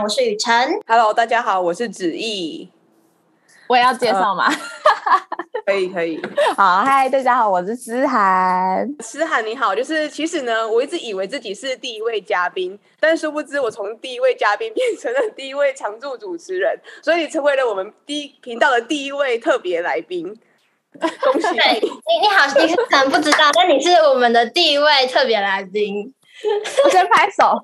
[0.00, 0.80] 我是雨辰。
[0.86, 2.70] Hello，大家好，我是子毅。
[3.66, 4.48] 我也要介绍吗？
[5.66, 6.22] 可以，可以。
[6.56, 8.88] 好，嗨，大家好，我是思涵。
[9.00, 20.22] 思涵你好，就是其实呢，我一直以为自己是第一位嘉宾，但殊不知我从第一位嘉宾变成了第一位常驻主持人，所以成为了我们第一频道的第一位特别来宾。
[21.00, 21.80] 恭喜你！
[21.80, 26.14] 你你好，你可能不知道，但你是我们的第一位特别来宾。
[26.84, 27.60] 我先拍手。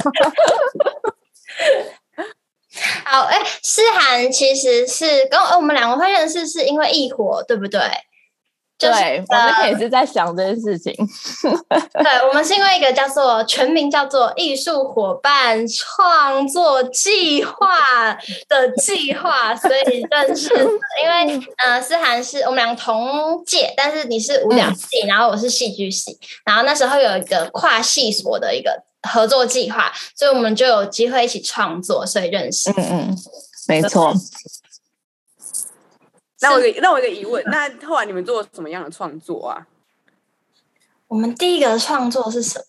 [3.04, 7.80] 好，哎，思涵其实是跟我们两个会认识，是因为异火，对不对？
[8.78, 10.90] 就是、对，我们也是在想这件事情。
[12.02, 18.14] 对， 我们是因为一个叫做全名叫做艺术伙伴创作计划
[18.48, 20.48] 的计划，所以认识。
[21.04, 32.70] 因为呃，思涵是我们两个同届，但是你是舞蹈系，嗯、然后我是戏剧系，然后那时候有一个跨系所的一个合作计划，所以我们就有机会一起创作，所以认识。
[32.72, 33.16] 嗯嗯，
[33.68, 34.12] 没错。
[36.42, 39.66] 那我有那我有个疑问，那后来你们做什么样的创作啊？
[41.08, 42.64] 我们第一个创作是什么？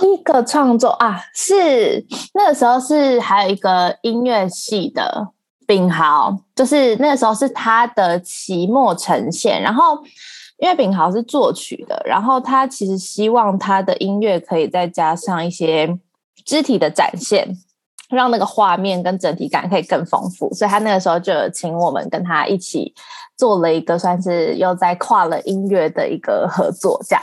[0.00, 5.28] 第一个创作啊，是那个时候是还有一个音乐系的
[5.66, 9.98] 秉豪，就是那个时候是他的期末呈现，然后
[10.58, 15.98] 因为炳豪是作曲的，然后他其实希望他的音乐可以再加上一些
[16.44, 17.56] 肢体的展现。
[18.10, 22.94] 让那个画面跟整体感可以更丰富，所以他那个时候就请我们跟他一起
[23.36, 27.22] 做了一个算是又在跨了音乐的一个合作，这样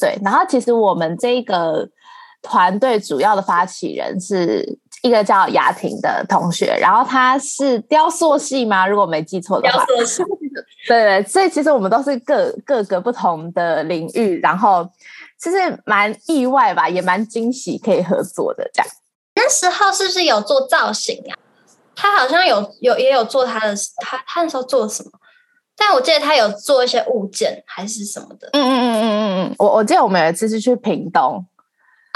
[0.00, 0.18] 对。
[0.22, 1.88] 然后其实我们这个
[2.42, 8.86] 团队主要的发起人是一个叫雅婷的同学，然后他是雕塑系吗？
[8.86, 10.22] 如果没记错的话，雕塑系。
[10.88, 14.88] 对对，所以其实我们都是各各个不同的领域，然后
[15.38, 18.90] 其实蛮意外吧，也蛮惊喜可以合作的这样。
[19.34, 21.36] 那时候是不是有做造型呀？
[21.94, 25.10] 他好像有有也有做他的，他他那时候做什么？
[25.76, 28.48] 但我记得他有做一些物件还是什么的。
[28.52, 31.44] 嗯嗯嗯嗯嗯嗯，我我记得我们有一次是去屏东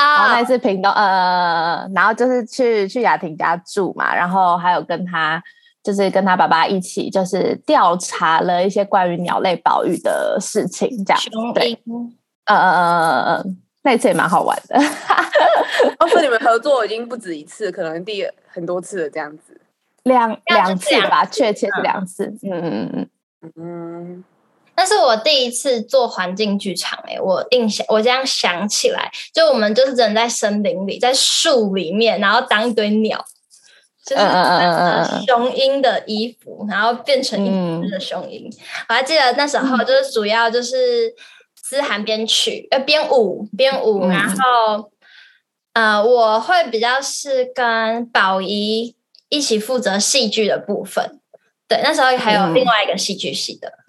[0.01, 5.43] 啊，然后那次屏东呃，然后就是去去雅婷家住嘛，然后还有跟他
[5.83, 11.21] 就是跟他爸爸一起就是调查了一些关于鸟类保育的事情，这样。
[11.55, 11.79] 对。
[12.47, 13.43] 呃
[13.83, 14.77] 那次也蛮好玩的。
[16.01, 19.59] 哦，所以你们 合作已经不止一次，可能第很多次了，这样子，
[20.03, 22.27] 两两次吧，确切是两次。
[22.43, 24.25] 嗯嗯嗯嗯。
[24.81, 33.23] 那是我第一次做环境剧场，哎，我印象，我这样想起来，就我们就是人在森林里，在树里面，然后当一堆鸟，
[34.07, 38.49] 就是雄鹰的衣服，然后变成一只的雄鹰。
[38.49, 38.57] 嗯、
[38.89, 41.15] 我还记得那时候就是主要就是
[41.63, 44.91] 思涵编曲，呃，编舞编舞，然后。
[45.73, 48.97] 呃，我会比较是跟宝仪
[49.29, 51.21] 一起负责戏剧的部分。
[51.69, 53.80] 对，那时候还有另外一个戏剧系的，嗯，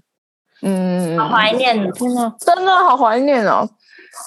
[1.18, 3.68] 好怀念哦，真的，真的好怀念哦。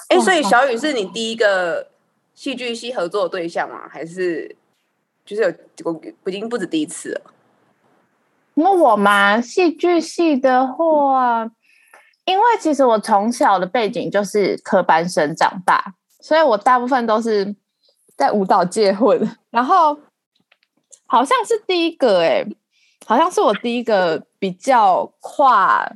[0.08, 1.88] 哎，所以小雨是你第一个
[2.34, 3.88] 戏剧系合作的对象吗？
[3.88, 4.56] 还是
[5.24, 7.20] 就是有我已经不止第一次了？
[8.54, 11.50] 那我嘛，戏剧系的话，
[12.24, 15.94] 因为其实我从小的背景就是科班生长大。
[16.20, 17.54] 所以我大部分都是
[18.16, 19.94] 在舞蹈界混，然后
[21.04, 22.56] 好像是第一个哎、欸，
[23.04, 25.86] 好像是我第一个比较跨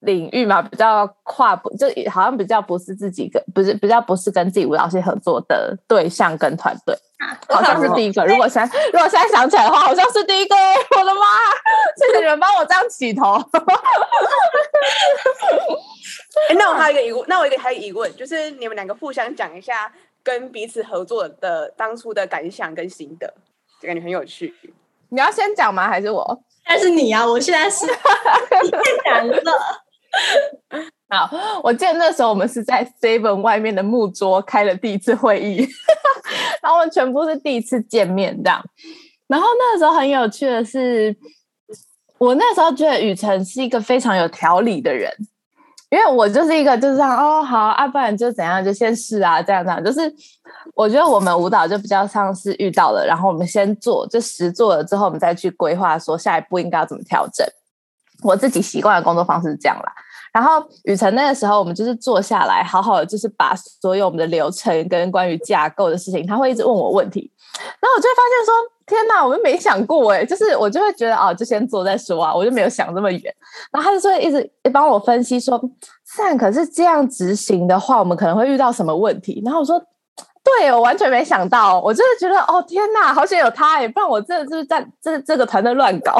[0.00, 6.96] 领域嘛，比较跨不就好像比较不是自己跟不是比较不是跟自己舞蹈系合作的对象跟团队，
[7.48, 8.24] 好像是第一个。
[8.24, 10.54] 如果现在如果现在想起来的话，好像是第一个
[10.98, 11.20] 我的妈！
[11.98, 13.34] 谢谢你们帮我这样起头。
[16.48, 19.92] 哎，那我还有一个疑问，那我一个还有疑问，就是你们两个互相讲一下
[20.22, 23.26] 跟彼此合作的当初的感想跟心得，
[23.82, 24.54] 就感觉很有趣。
[25.08, 25.88] 你要先讲吗？
[25.88, 26.40] 还是我？
[26.62, 27.26] 还是你啊？
[27.26, 27.84] 我现在是
[28.62, 28.70] 你
[29.04, 29.42] 讲了。
[31.08, 31.30] 好，
[31.62, 35.56] 我记得那时候我们是在 Seven 外面的木桌开了第一次会议，
[36.62, 38.62] 然后我们全部是第一次见面这样。
[39.26, 41.16] 然后那个时候很有趣的是，
[42.18, 45.10] 我那时候觉得雨辰是一个非常有条理的人。
[45.90, 49.82] 因为我就是一个就是这样哦，好啊，不然就怎样，就先试啊，这样这样。
[49.82, 50.00] 就是
[50.74, 57.46] 我觉得我们舞蹈就比较像是遇到了，然后我们先做，就实做了之后，我们再去规划说下一步应该要怎么调整。
[58.22, 59.90] 我自己习惯的工作方式是这样啦。
[60.32, 68.54] 然后雨辰那个时候，我们就是坐下来，好好的就是把所有我们的流程跟关于架构的事情，他会一直问我问题，然后我就会发现说。
[68.88, 73.22] 天哪，我们没想过哎，就是我就会觉得哦，就先做再说啊，我就没有想这么远。
[73.70, 75.62] 然后他就说一直帮我分析说，
[76.16, 79.42] 但可是这样执行的话，我们可能会遇到什么问题。
[79.44, 79.78] 然后我说，
[80.60, 86.18] 对，我完全没想到，我真的觉得哦天哪，好险有他耶，不然我真的就是在这这个团队乱搞。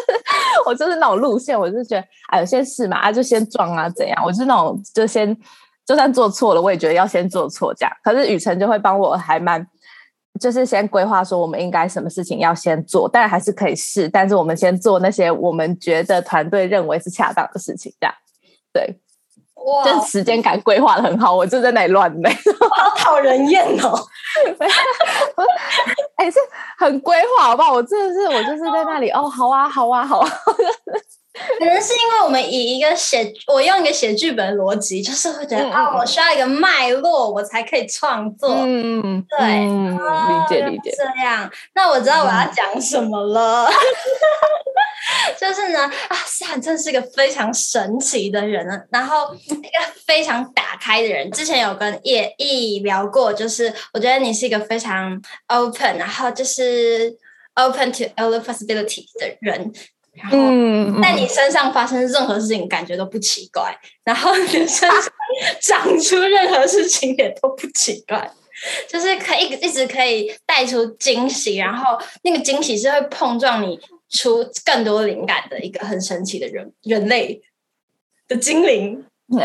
[0.64, 5.36] 我就是那种路线，我就觉得哎，有些事嘛，啊就先撞啊怎样，我是那种就先
[5.86, 7.92] 就算做错了，我也觉得要先做错这样。
[8.04, 9.66] 可是雨辰就会帮我，还蛮
[10.40, 18.14] 就是先规划说我们应该什么事情要先做，但还是可以试，但是我们先做那些我们觉得团队认为是恰当的事情，这样
[18.72, 19.00] 对。
[19.66, 22.30] 哇，这时间感规划的很好，我就在那里乱背，
[22.70, 23.98] 好讨人厌哦！
[26.16, 26.38] 哎、欸，是
[26.78, 27.72] 很规划，好不好？
[27.72, 30.28] 我真的是，我就是在那里哦，好啊，好啊，好啊。
[31.58, 38.50] 可能是因为我们以一个写，我用一个写剧本的逻辑，就是会觉得啊、我需要一个脉络，我才可以创作。
[38.50, 40.94] 嗯，对，嗯哦、理解理解。
[40.96, 43.66] 这样，那我知道我要讲什么了。
[43.66, 43.72] 嗯、
[45.38, 51.30] 就是呢，啊，思涵真是一个非常神奇的人呢，然后一个非常打开的人。
[51.30, 57.14] 之前有跟叶毅聊过，就是我觉得你是一个非常 open，然后就是
[57.54, 59.72] open to all possibility 的人。
[60.16, 60.38] 然后
[61.02, 63.76] 在你身上发生任何事情，感觉都不奇怪。
[64.04, 64.90] 然后你身上
[65.60, 68.30] 长出任何事情也都不奇怪，
[68.88, 73.78] 就是可以一直可以带出惊喜，然后那个惊喜是会碰撞你
[74.08, 77.42] 出更多灵感的一个很神奇的人，人类
[78.28, 79.04] 的精灵。
[79.28, 79.40] 对，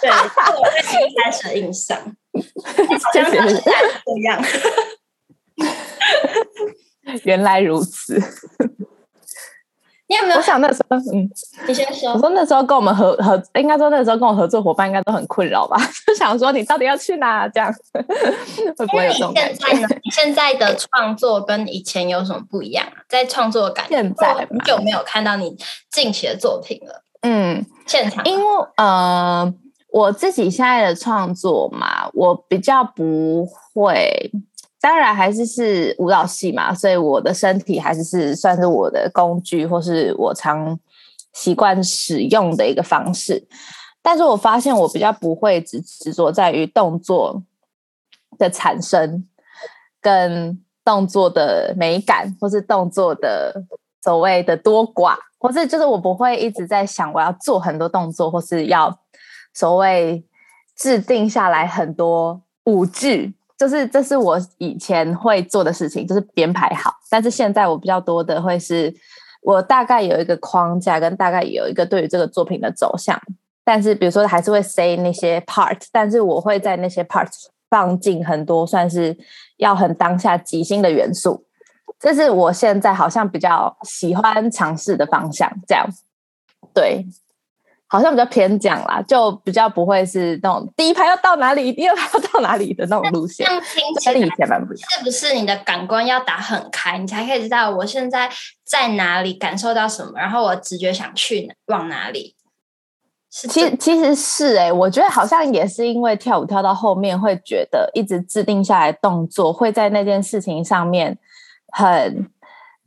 [0.00, 1.98] 对我对开始的印象，
[2.32, 3.70] 好像是这
[4.24, 4.42] 样。
[7.24, 8.18] 原来如此。
[10.08, 10.36] 你有没有？
[10.36, 11.28] 我想那时候，嗯，
[11.66, 12.12] 你先说。
[12.12, 15.76] 我说那时候跟我们合合，应该说那时候跟我合作伙伴应该都很困扰吧？
[16.06, 17.48] 就想说你到底要去哪？
[17.48, 17.72] 这样
[18.76, 19.66] 会不会有这种感觉？
[19.66, 19.88] 现在呢？
[20.04, 23.02] 你现在的创作跟以前有什么不一样啊？
[23.08, 25.56] 在创作感，现在很久没有看到你
[25.90, 27.02] 近期的作品了。
[27.22, 28.44] 嗯，现场，因为
[28.76, 29.52] 呃，
[29.90, 34.30] 我自己现在的创作嘛，我比较不会。
[34.86, 40.78] 当然还是是舞蹈系嘛，所以我的身体还是是算是我的工具，或是我常
[41.32, 43.44] 习惯使用的一个方式。
[44.00, 47.42] 但是我发现我比较不会只执着在于动作
[48.38, 49.26] 的产生，
[50.00, 53.64] 跟动作的美感，或是动作的
[54.04, 59.00] 所谓的多寡，或是就是我不会一直在想我要做很多动作，或是要
[59.52, 60.24] 所谓
[60.76, 63.34] 制定下来很多舞剧。
[63.58, 66.92] 就是这是我以前会做的事情，就是编排好。
[67.10, 68.94] 但是现在我比较多的会是，
[69.42, 73.20] 我大概有一个框架，跟大概有一个对于这个作品的走向。
[73.64, 77.28] 但是比如说还是会 say 那些 part，但是我会在那些 part
[77.70, 79.16] 放进很多算是
[79.56, 81.44] 要很当下即兴的元素。
[81.98, 85.50] 这是我现在好像比较喜欢尝试的方向。
[85.66, 85.86] 这样，
[86.74, 87.06] 对。
[87.88, 93.46] 好像比较偏讲啦，就比较不会是那种第一排要到哪里，第二排要到哪里的那种路线。
[93.46, 98.28] 这样听起来是不是你的感官要打很开，你才可以知道我现在
[98.64, 102.34] 在哪里，感受到什么，然后我直觉想去往哪里？
[103.30, 111.16] 是其实其实是哎、欸，我觉得好像也是因为跳舞跳到后面，会觉得一直制定下来动作会在那件事情上面
[111.72, 112.28] 很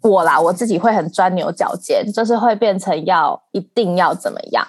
[0.01, 4.67] 我啦，我自己会很钻牛角尖，就是会变成要一定要怎么样。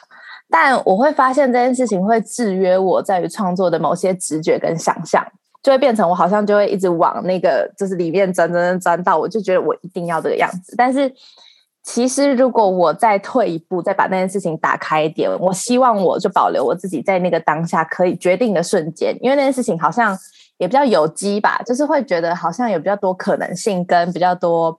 [0.50, 5.24] 但我会发现这件事情会制约我在于创作的某些直觉跟想象，
[5.62, 10.74] 就会变成我好像就会一直往那个就是里面钻钻钻钻到，我就觉得我一定要这个样子。
[10.76, 11.12] 但是
[11.84, 20.18] 其实如果我再退一步，再把那件事情打开一点，我希望我就保留我自己在那个当下可以决定的瞬间，因为那件事情好像
[20.58, 24.76] 也比较有机吧，就是会觉得好像有比较多可能性跟比较多，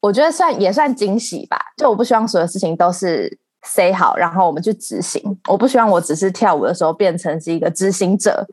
[0.00, 1.58] 我觉得算也算惊喜吧。
[1.78, 3.38] 就我不希望所有事情都是。
[3.64, 5.22] Say 好，然后我们去执行。
[5.48, 8.46] 我不希望我只是跳舞的时候变成是一个执行者，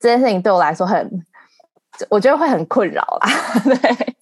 [0.00, 1.10] 这件事情对我来说很，
[2.08, 3.28] 我觉得会很困扰啦。
[3.64, 4.16] 对。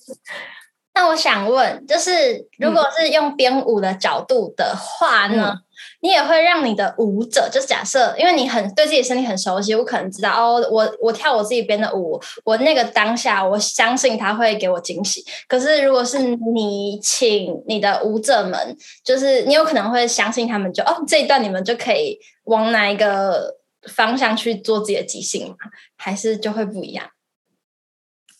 [0.94, 5.52] 那我想问，就是如果是用编舞的角度的话呢？
[5.54, 5.63] 嗯
[6.04, 15.25] 你也会让你的舞者，就是假设，因为你很对自己身体很熟悉，我可能知道哦，我我跳我自己编的舞，我那个当下，我相信他会给我惊喜。
[15.49, 23.56] 可是如果是你请你的舞者们，就是你有可能会相信他们就，哦这一段你们就可以往哪一个
[23.88, 25.56] 方向去做自己的即兴吗？
[25.96, 27.06] 还是就会不一样？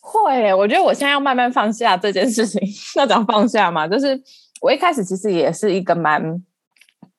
[0.03, 2.61] 会，我觉得我现在要慢慢放下这件事情。
[2.95, 3.89] 那怎样放下嘛？
[3.89, 4.21] 就是
[4.61, 6.45] 我一开始其实也是一个蛮。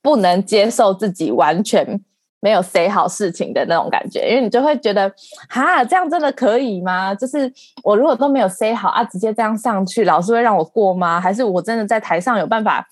[0.06, 2.00] 不能接受自己完全
[2.40, 5.12] 没有 say 好事情的那种感觉，因为你就会觉得，
[5.50, 7.16] 哈，这样真的可以吗？
[7.16, 7.52] 就是
[7.84, 11.20] 我如果都没有 say 好啊，直接这样上去，老师会让我过吗？
[11.20, 12.88] 还是我真的在台上有办法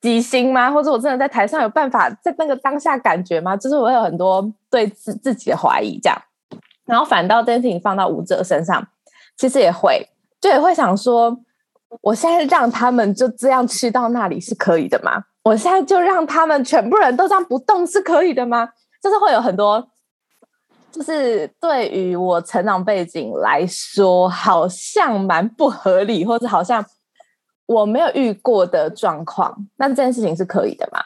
[0.00, 0.70] 即兴吗？
[0.70, 3.56] 或者我真的在台上有办法在那个当下感觉吗？
[3.56, 6.16] 就是我有很多对自自己的怀疑，这样。
[6.86, 8.86] 然后反倒这件事情放到舞者身上，
[9.36, 10.08] 其实也会，
[10.40, 11.36] 就也会想说，
[12.00, 15.24] 我现在让他们就这样去到那里是可以的吗？
[15.44, 18.68] 我现在就让他们全部人都这样不动是可以的吗？
[19.02, 19.86] 就是会有很多，
[20.90, 26.84] 就是对于我成长背景来说，好像蛮不合理，或者好像
[27.66, 29.54] 我没有遇过的状况。
[29.76, 31.00] 那这件事情是可以的吗？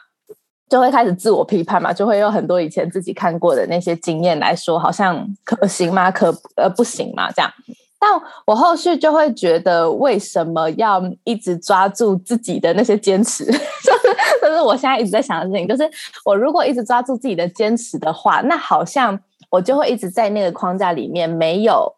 [0.69, 6.09] 就会开始自我批判嘛，就会有很多以前自己看过的那些经验来说，好像可行吗？
[6.09, 7.29] 可呃不行吗？
[7.31, 7.51] 这样。
[8.01, 8.09] 但
[8.45, 13.43] 我后续就会觉得，为什么要一直抓住自己的那些坚持？
[13.51, 15.83] 就是，就是我现在一直在想的事情，就是
[16.23, 21.93] 我如果一直抓住自己的坚持的话，那好像我就会一直在那个框架里面，没有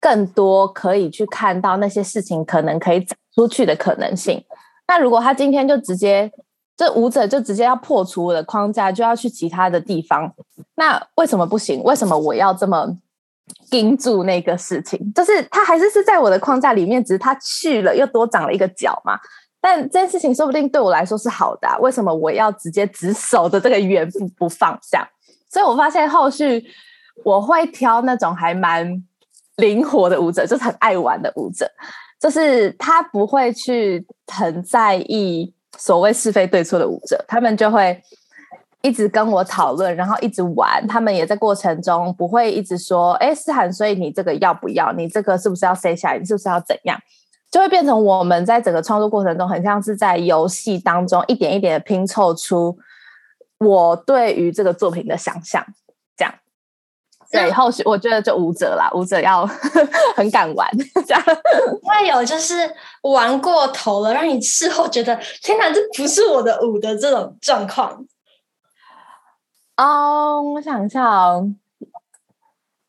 [0.00, 4.44] 更多可以去看到那些事情可能可以走出去的可能性。
[4.88, 6.28] 那如果他今天就直接，
[6.76, 10.32] 这舞者就直接要破除我的框架，就要去其他的地方，
[10.74, 11.84] 那为什么不行？
[11.84, 12.96] 为什么我要这么？
[13.70, 19.18] 盯住那个事情，就是他还是是在我的框架里面，只是他去了又多长了一个角嘛。
[19.60, 25.08] 但这件事情说不定对我来说是好的，为什么我要直接只守着这个圆不不放下？
[25.50, 26.64] 所以我发现后续
[27.24, 29.02] 我会挑那种还蛮
[29.56, 31.68] 灵活的舞者，就是很爱玩的舞者，
[32.20, 38.00] 就是他不会去很在意所谓是非对错的舞者，他们就会。
[38.82, 44.92] 一直跟我讨论，然后一直玩，他们也在过程中不会一直说：“哎，思涵，所以你这个要不要？
[44.92, 46.18] 你这个是不是要塞下来？
[46.18, 46.96] 你是不是要怎样？”
[47.50, 52.78] 就会变成我们在整个创作过程中，很像是在游戏当中一点一点的拼凑出
[53.58, 55.64] 我对于这个作品的想象。
[56.16, 56.34] 这样，
[57.32, 59.44] 所以后续我觉得就舞者啦，舞者要
[60.14, 60.70] 很敢玩，
[61.06, 61.22] 这样
[61.82, 62.54] 会有就是
[63.02, 68.04] 玩过头了，让你事后觉得天哪，这不是我的舞的这种状况。
[69.78, 71.50] 哦我想一下哦。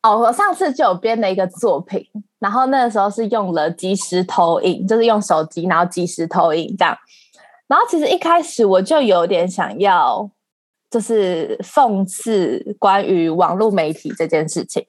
[0.01, 2.05] 哦，我上次就有编了一个作品，
[2.39, 6.97] 然后那个时候是用了即时投影，就是用手机，然后即时投影这样。
[7.67, 10.29] 然后其实一开始我就有点想要。
[10.89, 14.83] 就是讽刺关于网络媒体这件事情，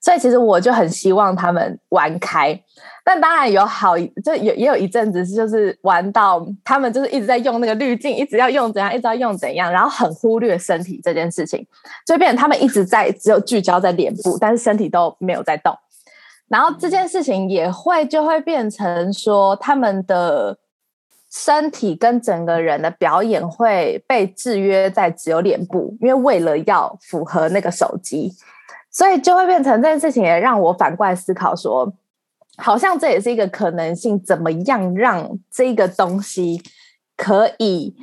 [0.00, 2.56] 所以其实我就很希望他们玩开，
[3.04, 11.66] 但当然有好，就有也有一阵子是就是玩到他们就是一直在用那个滤镜，一直要用怎样，一直要用怎样，然后很忽略身体这件事情，
[12.06, 15.76] 就变成他们一直在只有聚焦在脸部，但是身体都没有在动，
[16.46, 20.56] 然后这件事情也会就会变成说他们的。
[21.32, 28.32] 身体跟整个人的表演会被制约在只有脸部，因为为了要符合那个手机，
[28.90, 31.92] 所以就会变成这件事情，也让我反过来思考说，
[32.56, 36.60] 好像这也是一个可能性，怎么样让这个东西
[37.16, 37.94] 可以，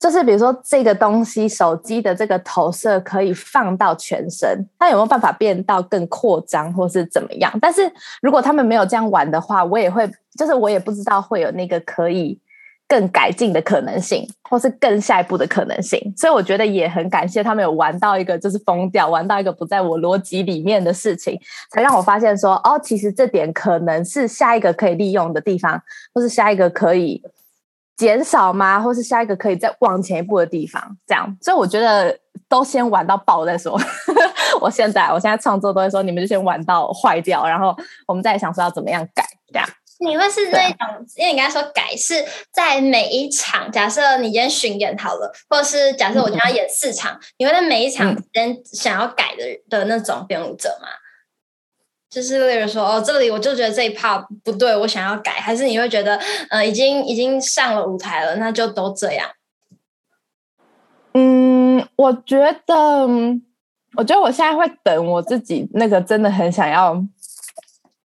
[0.00, 7.52] 就是比如说这个东西手机的这个投射可以放到全身，它有没有办法变到更扩张或是怎么样？
[7.60, 7.82] 但是
[8.22, 12.40] 如果他们没有这样玩的话，我也会，就是我也不知道会有那个可以。
[12.88, 21.38] 更改进的可能性，或是更下一步的可能性，所以我觉得也很感谢他们有玩到一个就是疯掉，玩到一个不在我逻辑里面的事情，
[21.72, 25.82] 才让我发现说，哦，其实这点可能是下一个可以利用的地方，
[26.14, 27.20] 或是下一个可以
[27.96, 28.78] 减少吗？
[28.80, 31.36] 或是下一个可以再往前一步的地方，这样。
[31.40, 32.16] 所以我觉得
[32.48, 33.76] 都先玩到爆再说。
[34.60, 37.76] 我现在，我现在创作都会说，你们就先玩到坏掉，然后
[38.06, 39.68] 我们再想说要怎么样改，这样。
[39.98, 40.76] 你会是那种，
[41.14, 50.88] 对因为你刚才说改是在每一场，假设你今天巡演好了，或者是假设我今天要演四场，嗯、你会在每一场之间想要改的的那种编舞者吗？
[50.88, 51.00] 嗯、
[52.10, 59.28] 就是例如说，哦，这里我就觉得这一 part 不对，我想要改，还是你会觉得，呃，已经已经上了舞台了，那就都这样？
[61.14, 62.36] 嗯，我觉
[62.66, 63.06] 得，
[63.96, 67.02] 我觉得我现在会等我自己那个真的很想要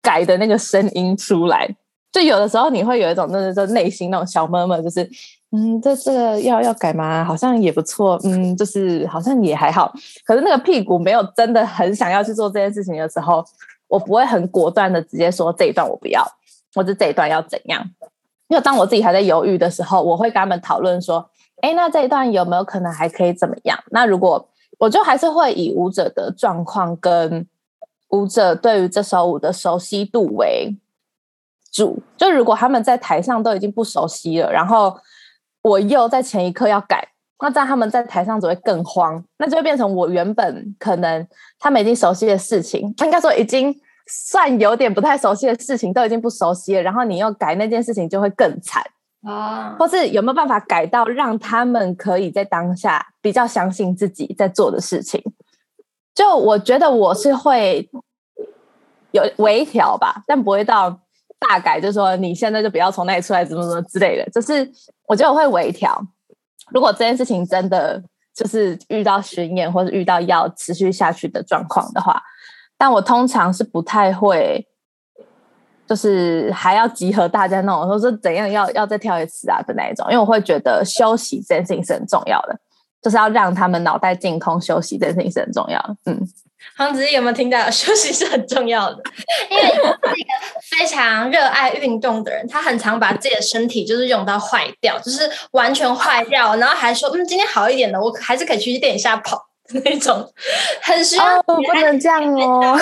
[0.01, 1.75] 改的那个声音出来。
[2.11, 5.09] 就有的时候你会有一种，就是说内心那种小闷闷，就是，
[5.51, 7.23] 嗯，这这个要要改吗？
[7.23, 9.93] 好像也不错，嗯，就是好像也还好。
[10.25, 13.41] 可是那个屁股没有真的很想要去做这件事情的时候，
[13.87, 16.21] 我不会很果断的直接说这一段我不要，
[16.75, 17.81] 或者这一段要怎样。
[18.49, 21.25] 因为当我自己还在犹豫的时候，我会跟他们讨论说，
[21.61, 23.79] 哎，那这一段有没有可能还可以怎么样？
[23.91, 24.45] 那如果
[24.77, 27.47] 我就还是会以舞者的状况跟
[28.09, 30.75] 舞者对于这首舞的熟悉度为。
[31.71, 34.97] 主就如果他们在台上都已经不熟悉了，然后
[35.61, 37.07] 我又在前一刻要改，
[37.39, 41.25] 那这样他们在台上只会更慌，那就会变成我原本可能
[41.57, 43.73] 他们已经熟悉的事情，应该说已经
[44.07, 48.83] 算有点不太熟悉的事情都已经不熟悉了，然后你又改那件事情就会更惨
[49.23, 55.23] 啊，或是有没有办法改到让他们可以在当下比较相信自己在做的事情？
[56.13, 57.89] 就我觉得我是会
[59.11, 60.99] 有微调吧，但不会到
[61.47, 64.29] 大改，就是说你现在就不要从那里出来，怎么怎么之类的。
[64.31, 64.69] 就是
[65.07, 65.99] 我觉得我会微调。
[66.71, 68.01] 如果这件事情真的
[68.33, 72.21] 就是遇到巡演或者遇到要持续下去的状况的话，
[72.77, 74.65] 但我通常是不太会，
[75.87, 82.57] 就是还要集合大家那种，说是怎样要要再跳一次啊的那一种，因为我会觉得休息这件事情是很重要的。
[83.01, 85.95] 就是要让他们脑袋净空休息，这件事情是很重要的。
[86.05, 86.21] 嗯，
[86.77, 87.69] 黄子毅有没有听到？
[87.71, 89.03] 休息是很重要的，
[89.49, 90.29] 因为是一个
[90.61, 99.47] 非常热爱运动的人，他很常把自己的身体就是用到坏掉，就是完全坏掉，然后还说嗯，今天好一点的，我还是可以去练一下跑
[99.85, 100.31] 那种，
[100.81, 101.43] 很需要、哦。
[101.45, 102.79] 不能这样哦。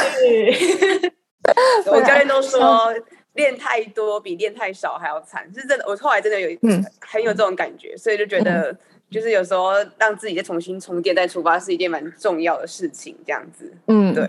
[1.87, 2.93] 我教练都说
[3.33, 5.85] 练太多比练太少还要惨，是真的。
[5.87, 8.75] 我后来真的有嗯很有这种感觉，嗯、所以就觉得。
[9.09, 13.73] 就是有时候让自己再重新充电再出发是一件蛮重要的事情，这样子。
[13.87, 14.23] 嗯，对。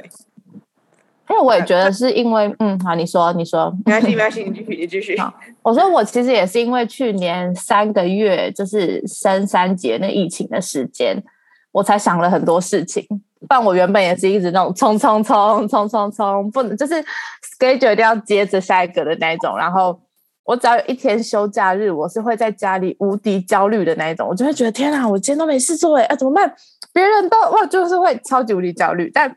[1.29, 5.17] 因为我也觉得是因为，嗯，好，你说，你说，没关系， 没关系，你继续，你继续。
[5.63, 11.23] 我说我其实也是因为去年三个月就是升三节那疫情的时间，
[11.71, 13.07] 我才想了很多事情。
[13.49, 16.95] 但我原本也是一直那种冲冲冲冲冲冲，不能就是
[17.57, 20.01] schedule 一定要接着下一个的那种，然后。
[20.51, 26.53] 我只要有一天休假日，我是会在家里无敌焦虑的那一种，我就会觉得天哪，我今天都没事做哎，啊怎么办？
[26.93, 29.09] 别人都哇，就是会超级无敌焦虑。
[29.15, 29.33] 但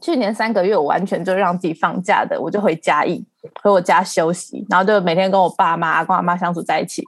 [0.00, 3.24] 去年三个月，我完全就让自己放假的，我就回家一，
[3.62, 7.04] 回我家休息，然后就每天跟我爸妈、跟我妈相处在一起。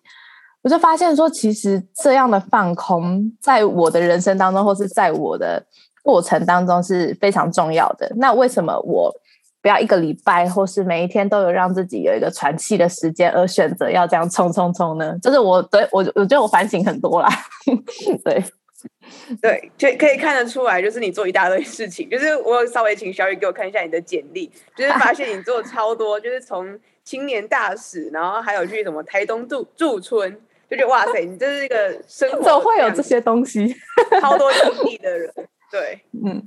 [0.62, 5.60] 我就发现说，其实这样的放空，在我的人生当中，或是在我的
[6.04, 8.12] 过程当中是非常重要的。
[8.14, 9.12] 那为什么我？
[9.64, 15.18] 不要一个礼拜，或是每一天都有让自己有一个喘气的时间，而选择要这样冲冲冲呢？
[15.22, 17.30] 就是我对我，我觉得我反省很多啦。
[18.22, 18.44] 对，
[19.40, 22.10] 对，就可以看得出来，就是你做一大堆事情。
[22.10, 30.30] 就是我稍微请小雨给我看一下你的简历，就是发现你做超多，就是从青年大使，然后还有去什么台东驻驻村，
[30.68, 33.74] 就觉得哇塞，你这是一个生活怎么会有这些东西，
[34.20, 35.32] 超多经历的人。
[35.70, 36.46] 对， 嗯。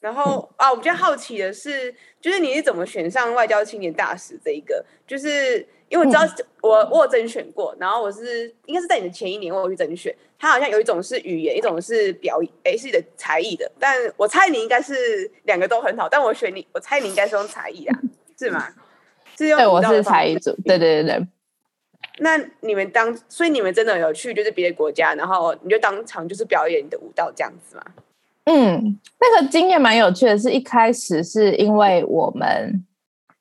[0.00, 4.84] 然后啊，我比较好奇的是，就是你是怎么选上外交青年大使这一个？
[5.06, 6.22] 就是因为我知道
[6.60, 10.14] 我我有甄选过，然后我是应该是在你的前一年我有去甄选。
[10.38, 13.70] 他好像有一种是语言，一种是表演，诶，是你的才艺的。
[13.78, 17.98] 但我猜你应该是两个都很好，但我选你，我猜你应该是用才艺啊，
[18.38, 18.68] 是吗？
[19.38, 21.26] 是用对，我是才艺组，对对对对。
[22.20, 27.82] 那你们当，所以你们真的有去就是别的国家，然后你就当场就是表演你的舞蹈这样子吗？
[28.48, 32.84] 嗯，那个经验蛮有趣的，是一开始是因为我们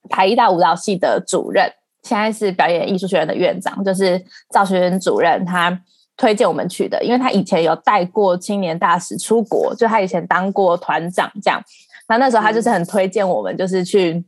[0.10, 5.80] 台艺大舞蹈系的主任，现在是表演艺术学院的院长，就是赵学仁主任，他
[6.18, 11.62] 推荐我们去的，因为他以前有带过青年大使出国，就他以前当过团长这样，
[12.10, 14.26] 那那时候他就是很推荐我们，就是去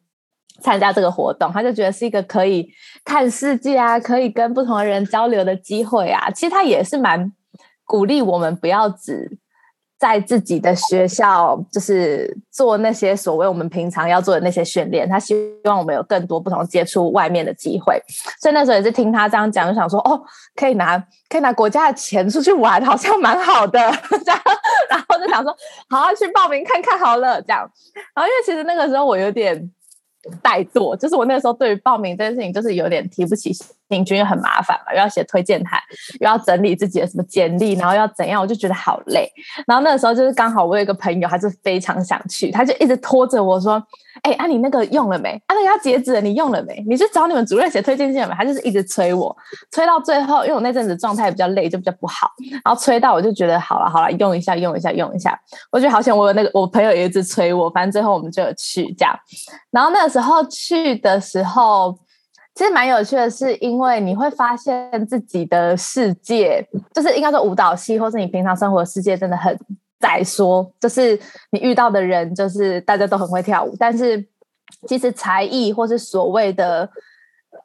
[0.61, 2.69] 参加这个活动，他就觉得是一个可以
[3.03, 7.33] 看世界啊，可以跟不同的人交流的机会啊，其实他也是蛮
[7.83, 9.39] 鼓励我们不要只。
[9.97, 15.09] 在自己的学校，就是做那些所谓我们平常要做的那些训练。
[15.09, 17.99] 他希望我们有更多不同接触外面的机会。
[18.39, 20.21] 所以那时候也是听他这样讲，就想说哦，
[20.55, 20.97] 可以拿
[21.29, 23.79] 可以拿国家的钱出去玩，好像蛮好的。
[24.23, 24.41] 这样，
[24.89, 25.51] 然后就想说，
[25.89, 27.41] 好，好去报名看看好了。
[27.41, 27.69] 这样，
[28.15, 29.71] 然后因为其实那个时候我有点。
[30.43, 33.53] 怠惰，就是我那个时候对于报名这件事情，就是有点提不起
[33.87, 35.79] 平均，很麻烦嘛，又要写推荐函，
[36.19, 39.31] 又要整理自己的什么简历，然后要怎样，我就觉得好累。
[39.65, 43.81] 然后那个时候就是刚好我有一个朋友，他就非常想去，他就一直拖着我说
[44.23, 45.31] ：“哎、欸，啊你那个用了没？
[45.47, 46.83] 啊那个要截止了，你用了没？
[46.87, 49.35] 你去找你们主任写推荐信了没？”他就是一直催我，
[49.71, 52.31] 催到最后，因为我那阵子状态比较累，就比较不好，
[52.63, 55.39] 然后催到我就觉得好了好了，用一下用一下用一下，
[55.71, 59.17] 我觉得好像，我有那个我朋友也一直催我，反正最后我们就有去这样。
[59.71, 61.97] 然后那个时候去的时候，
[62.57, 69.55] 其实蛮有趣的，是因为你会发现自己的世界，就是应该说舞蹈系，或是你平常生活的世界，真的很
[69.99, 70.67] 窄缩。
[70.79, 71.15] 就是
[71.51, 74.25] 你遇到的人，就是大家都很会跳舞，但是
[74.87, 76.89] 其实才艺或是所谓的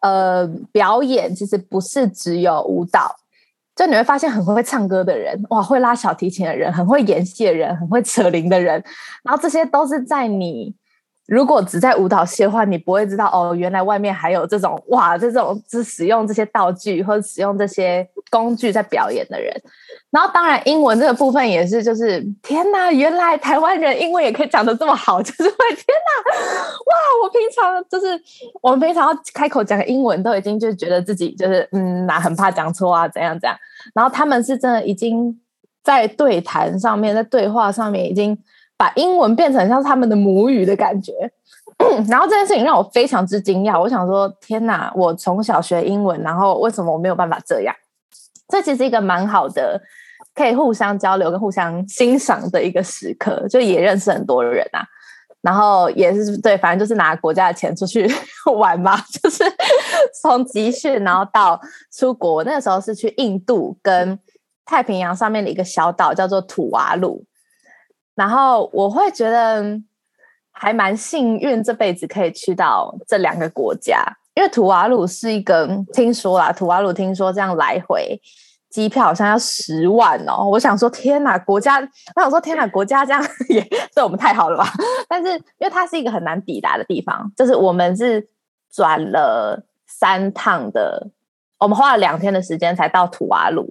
[0.02, 3.16] 呃表演，其实不是只有舞蹈。
[3.74, 8.74] 就你会发现很会唱歌的人，哇，会拉小提琴的人，很会演戏的人，很会扯铃的人，
[9.24, 10.74] 然后这些都是在你。
[11.32, 19.50] 如果只在舞蹈系的话，你不会知道哦，原来外面还有这种哇，这种是使用这些道具或者使用这些工具在表演的人。
[20.10, 26.94] 然后当然英文这个部分也是，就是天哪，原来台湾人英文也可以讲得这么好， 就是会天哪，哇！
[27.24, 28.08] 我平常就是
[28.60, 33.56] 我们平常要开口讲英文，都已经就觉得自己就是嗯，哪很怕讲错啊，怎样怎样。
[33.94, 35.40] 然后他们是真的已经
[35.82, 38.36] 在对谈上面，在对话上面已经。
[38.82, 41.12] 把英文变成像他们的母语的感觉。
[42.08, 44.92] 然后这件事情让我非常之惊讶，我想说，天哪！
[44.96, 47.72] 我从小学英文，然后为什么我没有办法这样？
[48.48, 49.80] 这其实一个蛮好的，
[50.34, 54.82] 可以互相交流跟互相欣赏的一个时刻，就也认识很多人啊。
[55.42, 58.10] 然后也是对，反正就是拿国家的钱出去
[58.58, 59.44] 玩嘛，就是
[60.20, 61.60] 从集训，然后到
[61.96, 62.42] 出国。
[62.42, 64.18] 那个时候是去印度跟
[64.64, 67.24] 太平洋上面的一个小岛，叫做土瓦鲁。
[68.22, 69.76] 然后我会觉得
[70.52, 74.00] 还蛮幸运，这辈子可以去到这两个国家，
[74.34, 78.20] 因为土瓦鲁是一个听说啦，土瓦鲁听说这样来回。
[78.70, 81.80] 机票好像要十万哦，我想说天哪，国家，
[82.14, 83.60] 我想说天哪，国家这样 也
[83.92, 84.72] 对我们太好了吧？
[85.08, 88.28] 但是因为它是一个很难抵达的地方，就是我们是
[88.70, 91.10] 转了三趟的，
[91.58, 93.68] 我们花了两天的时间才到土瓦鲁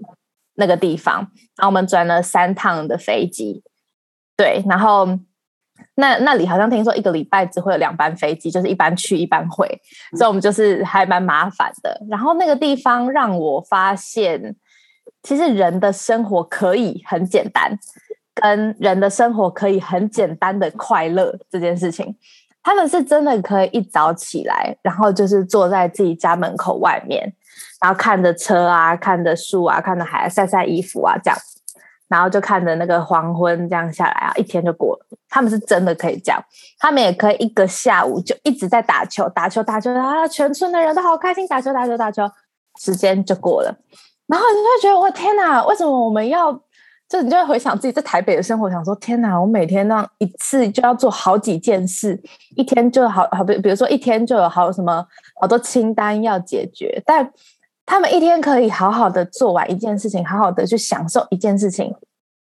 [0.56, 1.20] 那个地方，
[1.56, 3.64] 然后我们转了三趟的飞机，
[4.42, 5.08] 对，然后
[5.96, 9.68] 那那里好像听说一个礼拜只会有两班飞机，就是一班去一班回，
[10.18, 12.02] 所以我们就是还蛮麻烦的。
[12.10, 14.56] 然后那个地方让我发现。
[15.24, 17.78] 其实人的生活可以很简单，
[18.34, 22.16] 跟人的生活可以很简单的快乐这件事情，
[22.64, 27.32] 他们是真的可以一早起来，然后就是坐在自己家门口外面，
[27.80, 31.38] 然后看着车啊，看着树啊，看着海，晒晒衣服啊，这样，
[32.12, 35.06] 然后就看着那个黄昏这样下来啊，一天就过了。
[35.30, 36.44] 他们是真的可以这样，
[36.78, 42.30] 他们也可以一个下午就一直在打球，打球，打球啊，全村的人都好开心，打球，打球，打球，
[42.82, 43.74] 时间就过了。
[44.28, 46.62] 然后你就会觉得，我天哪，为什么我们要？
[47.08, 52.18] 就你就会回想自己在台北的生活，想说天哪，我每天那样一次就要做好几件事，
[52.56, 55.06] 一天就好好比比如说一天就有好什么
[55.42, 57.30] 好多清单要解决，但
[57.92, 61.94] 他们一天可以好好的做完一件事情，好好的去享受一件事情，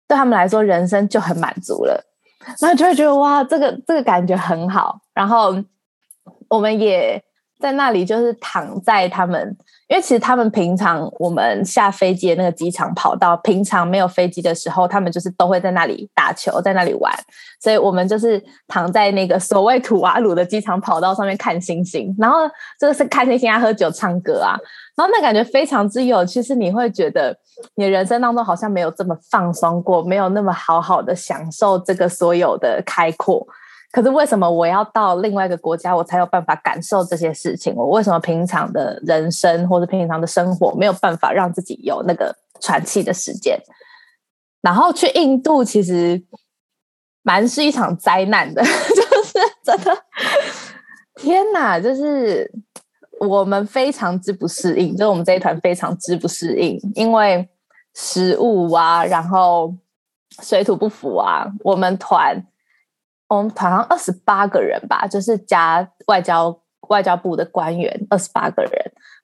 [0.09, 2.05] 对他们来说人生就很满足了。
[2.61, 4.99] 然后就会觉得哇，这个这个感觉很好。
[5.15, 5.55] 然后
[6.49, 7.23] 我们也
[7.61, 9.57] 在那里，就是躺在他们。
[9.89, 17.15] 因为其实他们平常我们下飞机的那个机场跑道，平常没有飞机的时候，他们就是都会在那里打球，在那里玩，
[17.61, 22.39] 所以我们就是躺在那个所谓土瓦鲁的机场跑道上面看星星，然后
[22.81, 24.59] 就是看星星啊、喝酒、唱歌啊，
[24.97, 27.39] 然后那感觉非常之有趣，是你会觉得
[27.77, 33.47] 你人生当中好像没有这么放松过，没有那么好好的享受这个所有的开阔。
[33.97, 37.75] 可是为什么我要到另外一个国家，我才有办法感受这些事情？
[37.75, 43.59] 我为什么平常的人生或者平常的生活没有办法让自己有那个喘气的时间？
[44.61, 46.23] 然后去印度其实
[47.23, 48.63] 蛮是一场灾难的，
[48.95, 49.97] 就是真的，
[51.15, 51.81] 天哪！
[51.81, 52.53] 就是
[53.19, 57.49] 我们非常之不适应，就是我们这一团非常之不适应，因为
[57.95, 59.75] 食物啊，然后
[60.43, 62.47] 水土不服啊，我们团。
[63.29, 66.57] 我们团上二十八个人吧，就是加外交
[66.89, 68.73] 外交部的官员，二十八个人。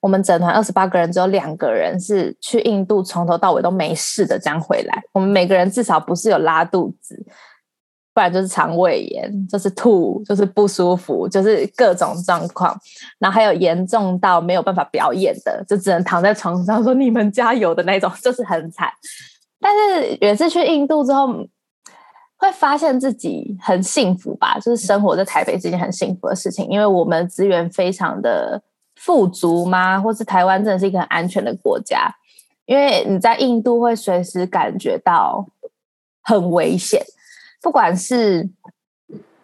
[0.01, 5.01] 我们整团二十八个人，只有两个人是去印度从头到尾都没事的这样回来。
[5.13, 7.25] 我们每个人至少不是有拉肚子，
[8.13, 12.77] 不然就是肠胃炎，就是吐，就是不舒服，就是各种状况。
[13.21, 18.91] 然后还有严重到没有办法表演的，就只能躺在床上说“你们加油”的那种， 就是很惨。
[19.61, 21.29] 但是也是去印度之后。
[22.43, 28.61] 会发现自己很幸福吧，就是生活在台北是一件很幸福的事情，因为我们资源非常的
[28.97, 32.13] 富足嘛，或是台湾真的是一个很安全的国家。
[32.67, 35.47] 因为你在印度会随时感觉到
[36.25, 37.01] 很危险，
[37.63, 38.49] 不管是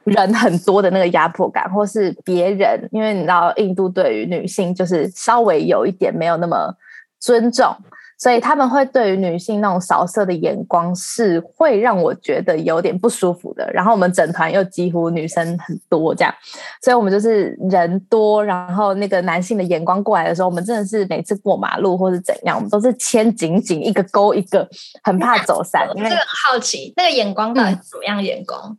[0.02, 6.74] 人很多的那个压迫感，或是别人，因为你知道印度对于女性就是稍微有一点没有那么
[7.20, 7.72] 尊重。
[8.18, 13.70] 所以他们会对于女性那种扫射的眼光是会让我觉得有点不舒服的。
[13.72, 16.34] 然后我们整团又几乎女生很多这样，
[16.82, 24.68] 所以我们就是人多，然后那个男性的眼光过来的时候，我们真的是每次过马路或是怎样，我们都是牵紧紧一个勾一个，
[25.04, 25.88] 很怕走散。
[25.94, 28.76] 因为这个很好奇，那个眼光到底是怎么样眼光？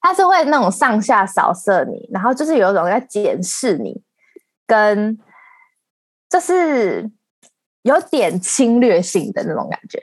[0.00, 4.00] 他是会那种上下扫射你，然后就是有一种在检视你，
[4.68, 5.18] 跟
[6.30, 7.10] 就是。
[7.82, 10.02] 有点侵略性的那种感觉，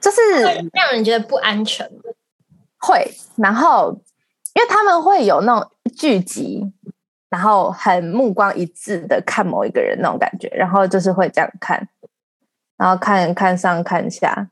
[0.00, 1.88] 就是让人觉得不安全。
[2.78, 4.00] 会，然后
[4.54, 6.62] 因为他们会有那种聚集，
[7.28, 11.88] 然后很目光一致的看某一个人那种感觉，然后就是会这样看，
[12.76, 14.48] 然后看看上看下。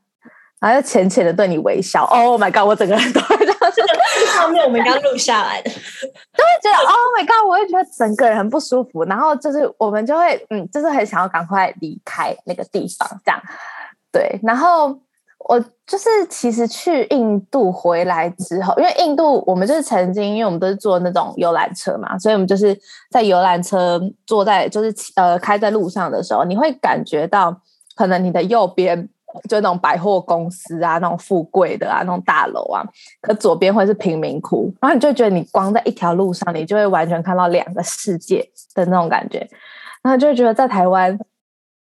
[0.59, 2.67] 然后又浅浅的对你微笑，Oh my god！
[2.67, 3.45] 我整个人都会
[3.81, 7.47] 就是画面我们刚录下来的，都会觉得 Oh my god！
[7.47, 13.41] 我会觉得整个人很不舒服，然后就是我们就会嗯，就是很想要赶快离开那个地方，这样
[14.11, 14.39] 对。
[14.41, 14.97] 然后
[15.47, 22.77] 我就是其实去印度回来之后，因为印度我们就是曾经，因为我们都是坐那种游览车嘛，所以我们就是
[23.11, 27.55] 在游览车坐在就是呃开在路上的时候，你会感觉到
[27.95, 29.07] 可能你的右边
[29.49, 32.83] 就那种百货公司啊，那种富贵的啊，那种大楼啊，
[33.21, 39.39] 可左边会是贫民窟，然后你就觉得你光在一条路上，你就会完全看到两个世界的那种感觉，
[40.01, 41.17] 然后就会觉得在台湾。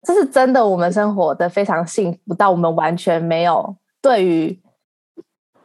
[0.07, 4.61] 这是真的，我们生活的非常幸福，到我们完全没有对于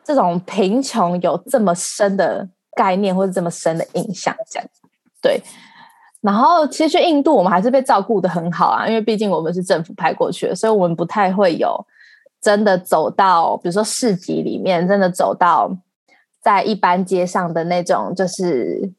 [0.01, 4.69] 这种贫穷有这么深的概念或者这么深的印象，这样
[5.21, 5.41] 对。
[6.21, 11.85] 然后其实去印度，我们还是被照顾得很好啊，因为毕竟我们是政府派过去的，所以我们不太会有
[12.41, 15.71] 真的走到，比如说市集里面，真的走到
[16.41, 18.91] 在一般街上的那种，就是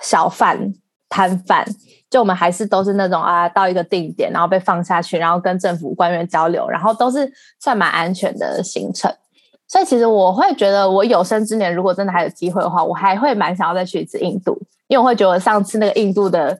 [0.00, 0.72] 小贩
[1.08, 1.66] 摊贩。
[2.08, 9.08] 就我们还是都是那种啊，到一个定点，然后被放下去，然后跟政府官员交流，然后都是算蛮安全的行程。
[9.68, 16.58] 所以其实我会觉得，我有生之年如果真的还有机会的话，我还会蛮想要再去一次印度，因为我会觉得上次那个印度的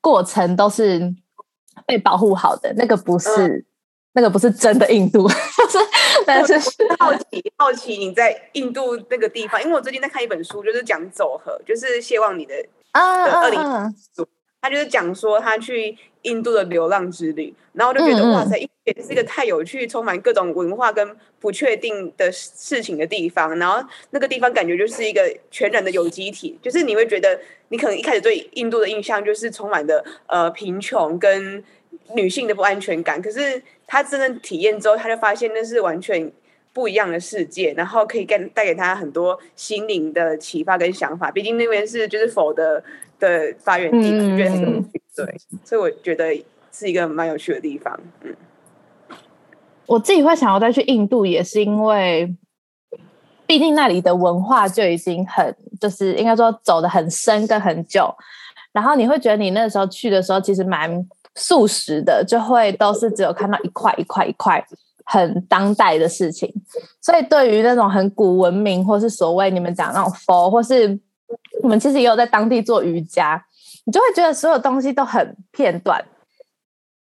[0.00, 1.00] 过程都是
[1.86, 3.64] 被保护好的，那个不是、嗯、
[4.14, 5.34] 那个不是真的印度， 就
[5.68, 5.78] 是
[6.26, 6.58] 但是
[6.98, 12.54] 好奇好奇你在印度那个地方，因为我最近在看一本书，就是讲走合，就是谢望你的
[12.90, 13.60] 啊二零。
[14.62, 23.58] 他就是讲说他去印度的流浪之旅，然后我就觉得、嗯、哇塞，也是一个太有趣、充满各种文化跟不确定的事情的地方。
[23.58, 31.64] 然后那个地方感觉就是一个全然的有机体，就是你会觉得你可能一开始对印度的印象就是充满的呃贫穷跟
[32.14, 36.30] 女性的不安全感，可是他真正体验之后，他就发现那是完全
[36.74, 41.30] 不一样的世界，然后可以带带给他很多心灵的启发跟想法。
[41.30, 42.84] 毕竟那边是就是否的。
[43.20, 46.24] 的发源地，嗯、对，所以我觉得
[46.72, 48.00] 是一个蛮有趣的地方。
[48.22, 48.34] 嗯，
[49.86, 52.34] 我自己会想要再去印度，也是因为，
[53.46, 58.12] 毕竟那里的文化就已经很，就是应该说走的很深跟很久。
[58.72, 64.64] 然后你会觉得你那时候去的时候，其实蛮素食的，就会都是只有看到一块一块一块
[65.04, 66.48] 很当代的事情。
[67.00, 70.96] 所以对于那种很古文明，或是所谓你们讲那种佛，或是
[71.62, 73.42] 我们其实也有在当地做瑜伽，
[73.84, 76.02] 你就会觉得所有东西都很片段，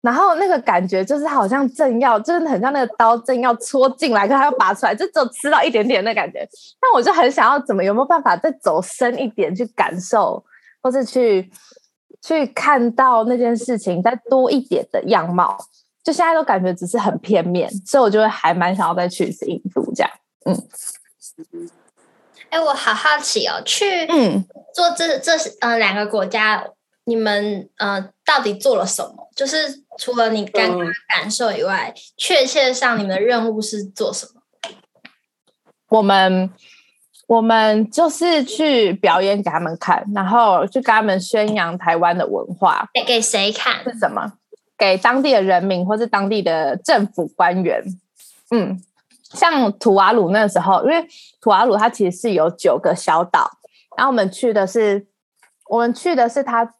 [0.01, 6.47] 然后那个感觉就是好像正要，就是很像那个刀正要戳进来，可它要拔出来，就只有吃到一点点的感觉。
[6.81, 10.45] 那我就很想要怎么有没有办法再走深一点去感受，
[10.83, 11.51] 或是去
[12.21, 15.57] 去看到那件事情再多一点的样貌。
[16.05, 20.11] 就现在都感觉只是很片面，所以我就会还蛮想要再去一次印度这样，
[20.47, 20.69] 嗯。
[22.53, 26.63] 哎，我好好奇哦，去嗯做这这呃两个国家，
[27.05, 29.31] 你们呃到底做了什么？
[29.35, 34.43] 就是除了你刚刚感受以外，确切上你们的任务是做什么？
[35.89, 36.51] 我们
[37.27, 42.87] 我们就是去表演给他们看，然后去跟他们宣扬台湾的文化。
[42.93, 43.83] 给给谁看？
[43.85, 44.35] 是什么？
[44.77, 47.83] 给当地的人民，或是当地的政府官员？
[48.51, 48.83] 嗯。
[49.35, 51.07] 像图瓦鲁那时候，因为
[51.41, 53.51] 图瓦鲁它其实是有九个小岛，
[53.97, 55.07] 然后我们去的是，
[55.69, 56.75] 我们去的是它，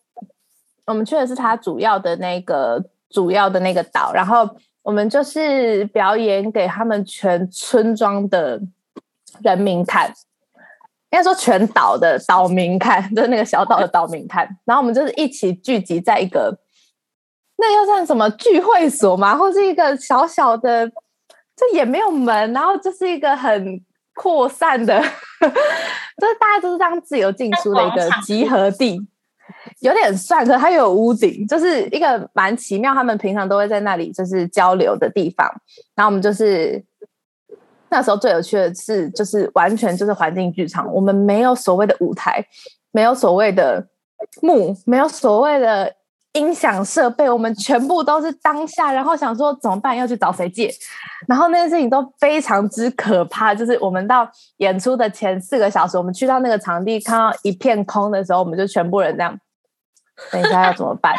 [0.87, 4.49] 我们去的是它主要的那个主要的那个岛，然后
[4.83, 8.61] 我们就是表演给他们全村庄的
[9.43, 10.13] 人民看，
[11.11, 16.59] 应该说全岛的岛民看， 就是那个小岛的岛民看，然后我们就是一起聚集在一个，
[17.57, 19.37] 那要算什么聚会所吗？
[19.37, 20.91] 或是一个小小的。
[21.71, 23.81] 这也没有门，然后就是一个很
[24.15, 24.99] 扩散的，
[25.41, 28.99] 就是大家都是这样自由进出的一个集合地，
[29.79, 32.93] 有点算，可是它有屋顶，就是一个蛮奇妙。
[32.93, 35.49] 他们平常都会在那里就是交流的地方。
[35.95, 36.85] 然后我们就是
[37.91, 42.45] 那时候最有趣的是，就是完全就是环境剧场，我们没有所谓的舞台，
[42.91, 43.87] 没有所谓的
[44.41, 45.95] 幕，没有所谓的。
[46.33, 50.73] 音响设备，我们全部都是当下，然后想说怎么办，要去找谁借，
[51.29, 53.55] 然后那件事情都非常之可怕。
[53.55, 59.39] 就是我们到演出的前四个小时，我们去到那个场地，看到一片空的时候，我们就全部人这样，
[60.31, 61.15] 等一下要怎么办？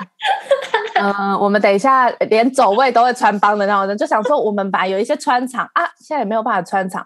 [0.95, 7.05] 嗯、我们等一下连走位都会穿帮的那种人，就想说我们把有一些穿场啊，现在也没有办法穿场，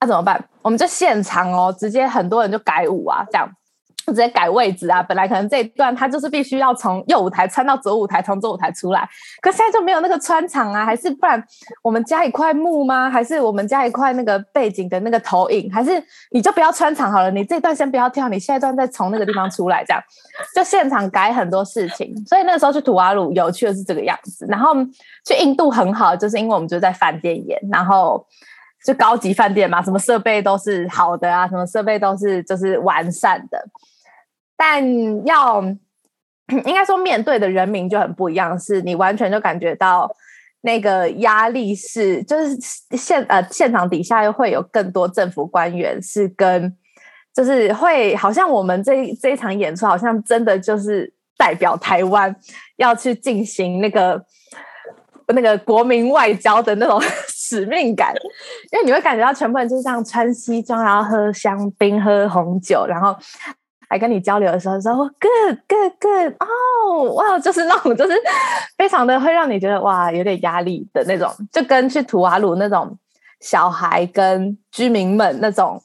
[0.00, 0.42] 那、怎么办？
[0.62, 3.50] 我们就现场哦，直接很多人就改舞啊，这样。
[4.06, 5.02] 就直接改位置啊！
[5.02, 9.08] 本来可能这一段他就是必须要从右舞台穿到左舞台，从左舞台出来，
[9.40, 10.84] 可现在就没有那个穿场啊？
[10.84, 11.42] 还是不然
[11.82, 13.08] 我们加一块幕吗？
[13.08, 15.72] 还是我们加一块那个背景的那个投影？
[15.72, 17.30] 还是你就不要穿场好了？
[17.30, 20.02] 你这段先不要跳，你下一段再从那个地方出来，这样
[20.54, 22.14] 就现场改很多事情。
[22.26, 24.74] 所以那个时候去土瓦鲁有趣的是这个样子，然后
[25.24, 28.26] 去印度很好，就是因为我们就在饭店演，然后。
[28.86, 33.58] 就高级饭店嘛，什么设备都是好的啊，什么设备都是就是完善的，
[34.56, 34.84] 但
[35.26, 35.62] 要
[36.66, 40.10] 应该说面对的人民就很不一样，是你完全就感觉到
[40.62, 42.56] 那个压力是，就是
[42.96, 46.76] 现呃现场底下又会有更多政府官员是跟，
[47.34, 52.34] 就是会好像我们这这一场演出好像真的就是代表台湾
[52.76, 54.24] 要去进行那个。
[55.28, 58.14] 那个国民外交的那种 使命感，
[58.70, 63.16] 因为你会感觉到全部人就是这样穿西装，然后喝香槟、喝红酒，然后
[63.90, 68.12] 来跟你交流的时候说 “good good good” 哦，哇，就是那种就是
[68.76, 72.96] 非常的会让你觉得哇有点压力的那种，就跟去图瓦鲁那种
[73.40, 75.80] 小孩跟居民们那种。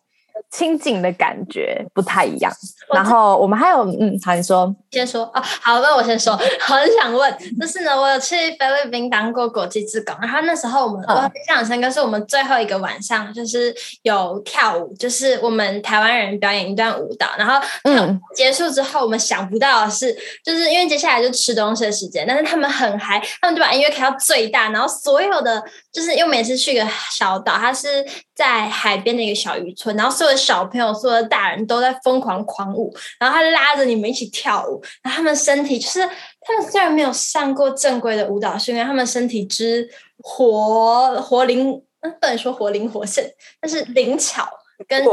[0.51, 2.51] 亲近的感觉不太一样，
[2.93, 4.75] 然后我们还有嗯，好，你说。
[4.91, 20.11] 先说哦，好，那我先说， 很想问，就是呢，我有去菲律宾当过国际志工，然后那时候我们、嗯、我印象很深刻，是我们最后一个晚上就是有跳舞，就是我们台湾人表演一段舞蹈，然后嗯，结束之后我们想不到的是，
[20.43, 30.39] 就是因为接下来就吃东西的时间，但是他们很嗨，他们就把音乐开到最大，然后所有的就是因为每次去一个小岛，它是在海边的一个小渔村，然后所有的。
[30.49, 35.99] 小朋友、所有的大人都在疯狂狂舞，然后他拉着你们一起跳舞，然后他们身体就是
[36.41, 39.87] 他们虽然没有上过正规的舞蹈训练，他们身体之
[40.23, 44.49] 活活灵，嗯，不能说活灵活现，但是灵巧
[44.87, 45.03] 跟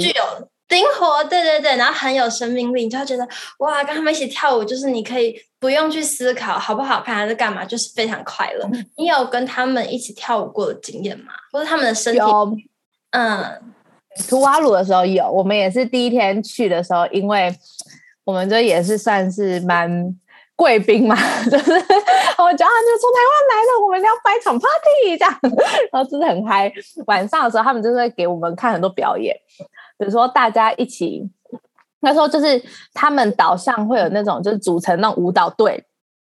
[0.00, 8.66] 具有灵活，对对对，然后很有生命力，你就会觉得哇，跟他们一起跳舞，就是你可以不用去思考好不好看还是干嘛，就是非常快乐。
[8.72, 11.32] 嗯、你有跟他们一起跳舞过的经验吗？
[11.52, 12.20] 或者他们的身体，
[13.10, 13.62] 嗯。
[14.28, 17.50] 图瓦鲁的时候有，我们也是第一天去的时候，因为
[18.24, 19.88] 我们这也是算是蛮
[20.54, 21.16] 贵宾嘛，
[21.50, 21.70] 就是
[22.36, 25.34] 我们讲啊，就从台湾来的，我们要办一场 party 这样，
[25.90, 26.70] 然后真的很嗨。
[27.06, 29.34] 晚上的时候，他们就会给我们看很多表演，
[30.02, 31.30] 比如说大家一起，
[32.00, 32.60] 那时候就是
[32.92, 35.84] 他们岛上会有那种就是组成那种舞蹈队，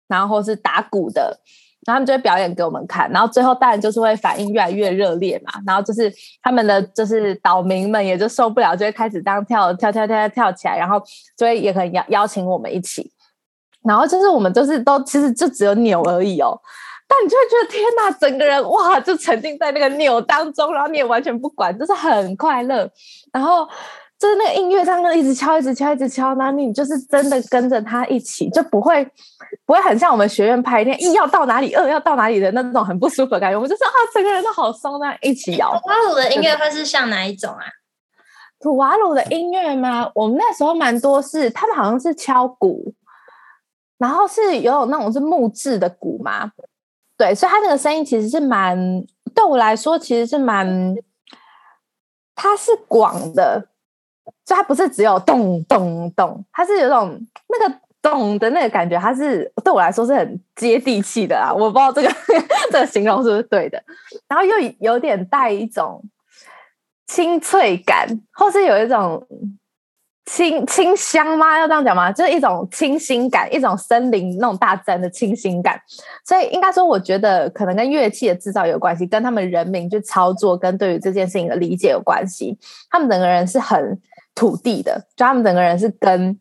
[0.09, 1.39] 然后是打鼓的。
[1.85, 5.53] 然后他们就会表演给我们看，然后最后当然就是会反应越来越热烈嘛。
[5.65, 6.13] 然后就是
[6.43, 11.01] 他们的就是岛民们也就受不了，就会开始这样跳跳跳跳跳起来，然后
[11.37, 13.13] 就会也可以邀邀请我们一起。
[13.85, 16.59] 然后就是我们就是都其实就只有扭而已哦，
[17.09, 22.91] 但你就会觉得天哪，整个人哇就沉浸在那个扭当中，然后你也完全不管，就是很快乐。
[23.33, 23.69] 然后。
[24.19, 29.07] 就是那个音乐，这样一直敲，一直敲，一直敲，那你就是真的跟着他一起，就不会
[29.67, 33.57] 不会很像我们学院拍片，一要到哪里，二要到哪里的那种很不舒服的感觉。
[33.57, 35.79] 我们就是啊，整个人都好松，那一起摇。
[35.79, 37.67] 土瓦鲁的音乐会是像哪一种啊？
[38.59, 40.11] 土瓦鲁的音乐吗？
[40.15, 42.95] 我们那时候蛮多是，他们好像是敲鼓，
[43.99, 46.51] 然后是有那种是木质的鼓嘛。
[47.17, 48.77] 对，所以他那个声音其实是蛮，
[49.35, 50.95] 对我来说其实是蛮，
[52.35, 53.69] 它是广的。
[54.45, 61.53] 就它不是只有咚咚咚，它是有种那个咚的那个感觉，它是对我来说是很接地气的啊！
[61.53, 62.09] 我不知道这个
[62.71, 63.83] 这个形容是不是对的，
[64.29, 66.03] 然后又有点带一种
[67.07, 69.25] 清脆感，或是有一种
[70.27, 71.59] 清清香吗？
[71.59, 72.13] 要这样讲吗？
[72.13, 75.81] 就是一种清新感，一种森林那种大自然的清新感。
[76.25, 82.59] 所以应该说，我觉得可能跟乐器的制造有关系，跟他们人民去操作，跟对于这件事情的理解有关系。
[82.91, 83.99] 他们整个人是很。
[84.39, 86.39] 土地的，就他们整个人是跟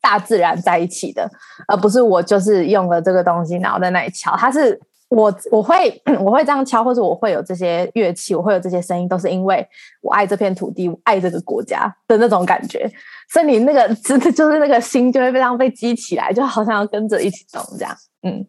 [0.00, 1.30] 大自然在一起的，
[1.68, 4.36] 而不是我就是用了这个东西，然后在那里敲。
[4.36, 4.76] 他是
[5.08, 9.66] 我，我会我会这样敲，或者我会有这些乐器，我会有这些声音，都是因为
[10.02, 12.90] 我爱这片土地，我爱这个国家的那种感觉。
[13.30, 18.46] 所以你那个真的就是那个心就会非常被激起来，就好像要跟着一起动这样，嗯。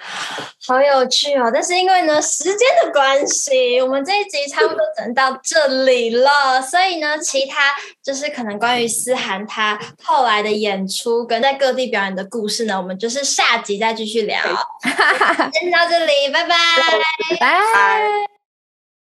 [0.66, 1.50] 好有趣哦！
[1.52, 6.62] 但是因为呢，时间的关系，我们这一集差不多整到这里了。
[6.62, 14.40] 所以呢，其他就是可能关于思涵他后来的演出跟在各地表演的故事呢，我们就是下集再继续聊。
[15.52, 16.56] 先到这里，拜拜，
[17.30, 18.39] 拜拜。